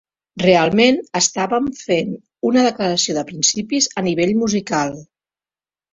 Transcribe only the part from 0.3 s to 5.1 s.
Realment estàvem fent una declaració de principis a nivell musical.